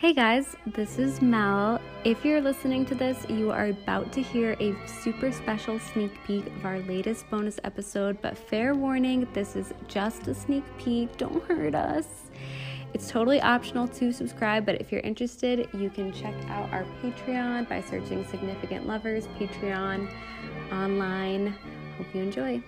[0.00, 1.78] Hey guys, this is Mel.
[2.04, 6.46] If you're listening to this, you are about to hear a super special sneak peek
[6.46, 11.14] of our latest bonus episode, but fair warning, this is just a sneak peek.
[11.18, 12.06] Don't hurt us.
[12.94, 17.68] It's totally optional to subscribe, but if you're interested, you can check out our Patreon
[17.68, 20.10] by searching Significant Lovers Patreon
[20.72, 21.48] online.
[21.98, 22.62] Hope you enjoy.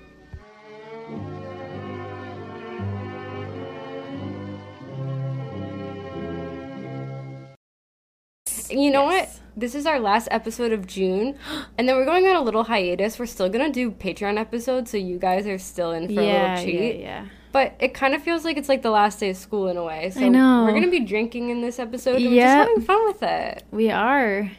[8.70, 9.28] You know what?
[9.56, 11.36] This is our last episode of June,
[11.78, 13.18] and then we're going on a little hiatus.
[13.18, 16.62] We're still gonna do Patreon episodes, so you guys are still in for a little
[16.62, 16.96] treat.
[16.96, 17.26] yeah, yeah.
[17.52, 19.84] But it kind of feels like it's like the last day of school in a
[19.84, 20.10] way.
[20.10, 20.64] So I know.
[20.64, 23.64] we're gonna be drinking in this episode and we're just having fun with it.
[23.70, 24.50] We are.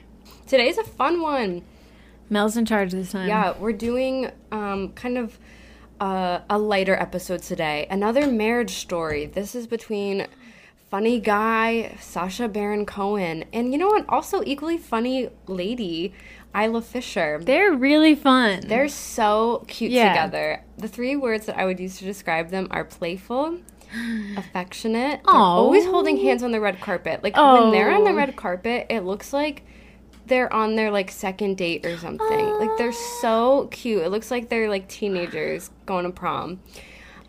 [0.45, 1.63] Today's a fun one.
[2.30, 3.27] Mel's in charge this time.
[3.27, 5.39] Yeah, we're doing um, kind of
[5.99, 7.88] uh, a lighter episode today.
[7.89, 9.25] Another marriage story.
[9.25, 10.27] This is between
[10.93, 14.05] funny guy Sacha Baron Cohen and you know what?
[14.07, 16.13] Also equally funny lady
[16.55, 17.39] Isla Fisher.
[17.41, 18.61] They're really fun.
[18.67, 20.09] They're so cute Yeah.
[20.09, 20.64] together.
[20.77, 23.58] The three words that I would use to describe them are playful,
[24.38, 25.21] affectionate.
[25.25, 27.23] They're always holding hands on the red carpet.
[27.23, 28.16] Like when they're on the Oh.
[28.16, 29.64] red carpet, it looks like
[30.27, 32.45] they're on their like second date or something.
[32.59, 34.03] Like they're so cute.
[34.03, 36.59] It looks like they're like teenagers going to prom.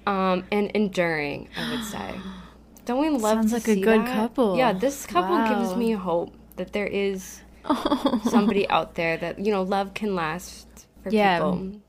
[0.07, 2.21] Um, and enduring, I would say.
[2.85, 4.15] Don't we love Sounds like a good that?
[4.15, 4.57] couple.
[4.57, 8.21] Yeah, this couple gives me hope that there is Oh.
[8.31, 11.39] somebody out there that you know love can last for Yeah.
[11.39, 11.81] people.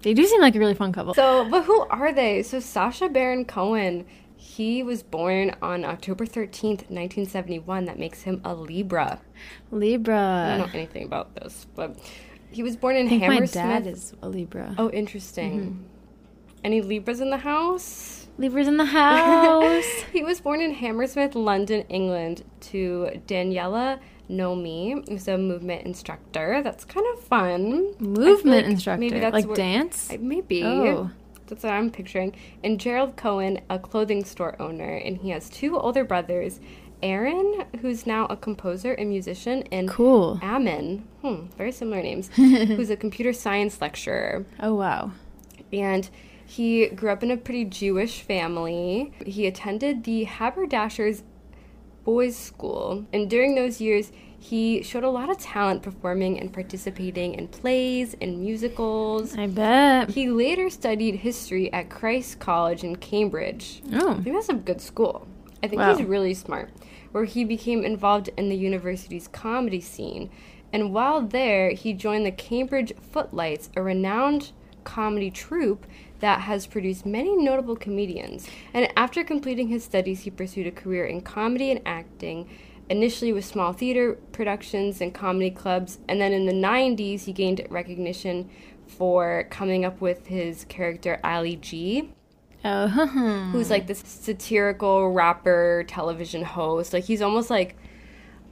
[0.00, 1.14] They do seem like a really fun couple.
[1.14, 2.42] So, but who are they?
[2.42, 4.04] So Sacha Baron Cohen,
[4.36, 7.84] he was born on October thirteenth, nineteen seventy one.
[7.84, 9.20] That makes him a Libra.
[9.70, 10.18] Libra.
[10.54, 11.98] I don't know anything about this, but
[12.50, 13.52] he was born in I think my Hammersmith.
[13.54, 14.74] dad is a Libra.
[14.78, 15.60] Oh, interesting.
[15.60, 15.82] Mm-hmm.
[16.64, 18.21] Any Libras in the house?
[18.38, 19.84] Libra's in the house.
[20.12, 26.62] he was born in Hammersmith, London, England, to Daniella Naomi, who's a movement instructor.
[26.62, 27.94] That's kind of fun.
[27.98, 29.00] Movement like instructor.
[29.00, 30.10] maybe that's like where- dance?
[30.10, 30.64] I- Maybe.
[30.64, 31.10] Oh.
[31.48, 32.34] That's what I'm picturing.
[32.64, 36.60] And Gerald Cohen, a clothing store owner, and he has two older brothers,
[37.02, 40.38] Erran, who's now a composer and musician, and Cool.
[40.40, 44.46] Amnon, hmm, very similar names, who's a computer science lecturer.
[44.60, 45.10] Oh, wow.
[45.72, 46.08] And
[46.46, 49.12] he grew up in a pretty Jewish family.
[49.24, 51.22] He attended the Haberdashers
[52.04, 57.34] Boys School, and during those years, he showed a lot of talent performing and participating
[57.34, 59.38] in plays and musicals.
[59.38, 60.10] I bet.
[60.10, 63.82] He later studied history at Christ College in Cambridge.
[63.92, 64.10] Oh.
[64.14, 65.28] I think that's a good school.
[65.62, 65.94] I think Wow.
[65.96, 66.70] he's really smart.
[67.12, 70.28] Where he became involved in the university's comedy scene.
[70.72, 74.50] And while there, he joined the Cambridge Footlights, a renowned
[74.82, 75.86] comedy troupe
[76.22, 78.48] that has produced many notable comedians.
[78.72, 82.48] And after completing his studies, he pursued a career in comedy and acting,
[82.88, 85.98] initially with small theater productions and comedy clubs.
[86.08, 88.48] And then in the 90s, he gained recognition
[88.86, 92.14] for coming up with his character Ali G
[92.64, 96.92] Oh, who's like this satirical rapper, television host.
[96.92, 97.76] Like he's almost like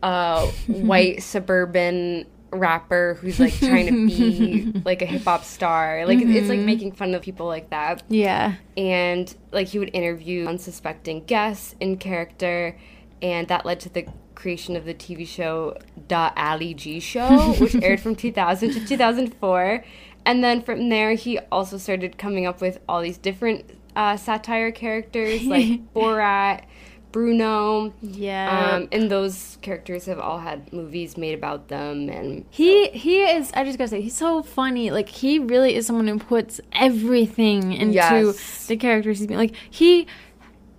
[0.03, 6.06] a white suburban rapper who's like trying to be like a hip hop star.
[6.06, 8.03] Like it's like making fun of people like that.
[8.09, 8.55] yeah.
[8.77, 12.77] And like he would interview unsuspecting guests in character,
[13.22, 15.77] and that led to the creation of the TV show
[16.09, 19.84] Da Ali G Show, which aired from 2000 to 2004.
[20.27, 24.71] And then from there, he also started coming up with all these different uh, satire
[24.71, 26.65] characters like Borat,
[27.12, 27.93] Bruno.
[28.03, 28.72] Yeah.
[28.76, 32.09] Um, and those characters have all had movies made about them.
[32.09, 33.50] And He he is.
[33.54, 34.91] I just gotta say, he's so funny.
[34.91, 38.66] Like he really is someone who puts everything into Yes.
[38.66, 39.38] the characters he's being.
[39.38, 40.06] Like he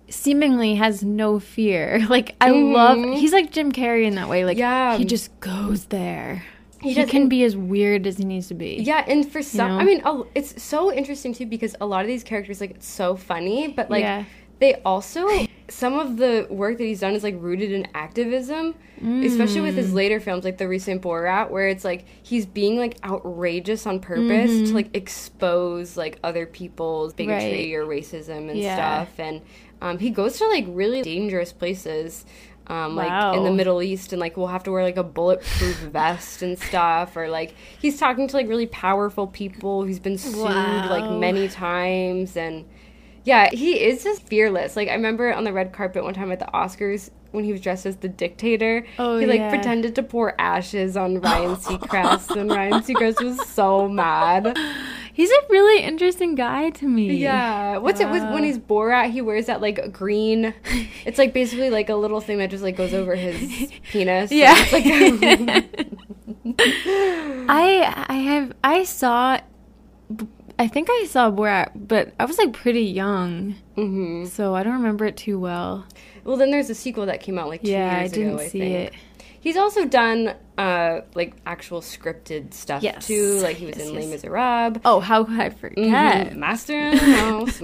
[0.08, 2.00] seemingly has no fear.
[2.08, 2.98] Like I love.
[3.18, 4.44] He's like Jim Carrey in that way.
[4.44, 4.96] Like Yeah.
[4.98, 6.44] he just goes there.
[6.80, 8.78] He, does, can be as weird as he needs to be.
[8.82, 9.78] Yeah, and for some, know?
[9.78, 12.88] I mean, a- it's so interesting too because a lot of these characters, like, it's
[12.88, 14.24] so funny, but like, Yeah.
[14.58, 15.28] they also
[15.72, 19.78] some of the work that he's done is like rooted in activism, especially with Mm.
[19.78, 23.98] his later films, like the recent Borat, where it's like he's being like outrageous on
[24.00, 27.74] purpose to like expose like other people's bigotry Mm-hmm.
[27.74, 27.74] Right.
[27.74, 28.74] or racism and Yeah.
[29.04, 29.40] stuff, and
[29.80, 32.24] um, he goes to like really dangerous places.
[32.68, 35.76] Um, like in the Middle East, and like we'll have to wear like a bulletproof
[35.92, 40.36] vest and stuff, or like he's talking to like really powerful people He's been sued
[40.46, 42.64] like many times, and
[43.24, 44.76] yeah, he is just fearless.
[44.76, 47.60] Like I remember on the red carpet one time at the Oscars when he was
[47.60, 48.84] dressed as the dictator.
[48.98, 49.48] Oh, he like yeah.
[49.50, 54.56] pretended to pour ashes on Ryan Seacrest, and Ryan Seacrest was so mad.
[55.14, 57.14] He's a really interesting guy to me.
[57.16, 57.76] Yeah.
[57.76, 59.10] What's it with when uh, he's Borat?
[59.10, 60.54] He wears that like green.
[61.04, 64.30] It's like basically like a little thing that just like goes over his penis.
[64.30, 64.54] So Yeah.
[64.56, 65.86] it's like-
[67.48, 69.38] I I have I saw
[70.62, 74.28] I think I saw Borat, but I was like pretty young, Mhm.
[74.28, 75.84] so I don't remember it too well.
[76.24, 78.38] Well, then there's a sequel that came out like two Yeah, I didn't ago.
[78.44, 78.74] I see think.
[78.74, 78.92] it.
[79.40, 83.06] He's also done uh like actual scripted stuff Yes.
[83.08, 83.40] too.
[83.42, 84.04] Like he was Yes, in yes.
[84.04, 84.82] Les Miserables.
[84.84, 86.30] Oh, how could I forget?
[86.30, 86.36] Mhm.
[86.36, 87.60] Master in the house.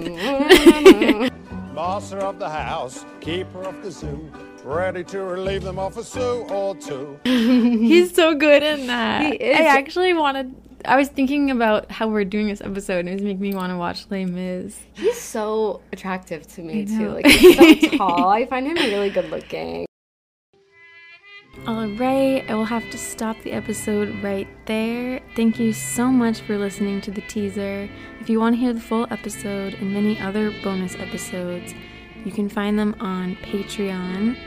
[1.73, 4.29] Master of the house, keeper of the zoo,
[4.65, 7.17] ready to relieve them of a sou or two.
[7.23, 9.21] He's so good in that.
[9.23, 9.57] He is.
[9.57, 10.53] I actually wanted.
[10.85, 13.71] I was thinking about how we're doing this episode, and it was making me want
[13.71, 14.79] to watch Les Mis.
[14.93, 17.09] He's so attractive to me too.
[17.09, 18.29] Like he's so tall.
[18.29, 19.85] I find him really good looking.
[21.67, 25.19] All right, I will have to stop the episode right there.
[25.35, 27.89] Thank you so much for listening to the teaser.
[28.21, 31.73] If you want to hear the full episode and many other bonus episodes,
[32.23, 34.37] you can find them on Patreon.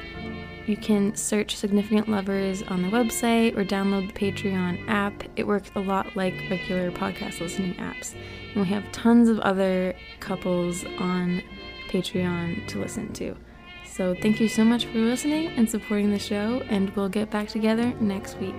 [0.66, 5.24] You can search Significant Lovers on the website or download the Patreon app.
[5.34, 8.14] It works a lot like regular podcast listening apps.
[8.52, 11.42] And we have tons of other couples on
[11.88, 13.36] Patreon to listen to.
[13.84, 17.48] So thank you so much for listening and supporting the show, and we'll get back
[17.48, 18.54] together next week.